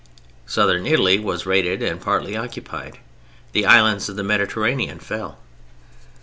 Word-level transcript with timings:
Southern 0.47 0.87
Italy 0.87 1.19
was 1.19 1.45
raided 1.45 1.83
and 1.83 2.01
partly 2.01 2.35
occupied. 2.35 2.97
The 3.51 3.67
islands 3.67 4.09
of 4.09 4.15
the 4.15 4.23
Mediterranean 4.23 4.97
fell. 4.97 5.37